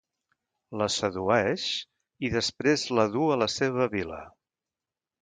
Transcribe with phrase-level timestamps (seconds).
[0.81, 1.67] La sedueix,
[2.25, 4.23] i després la duu a la seva vil·la.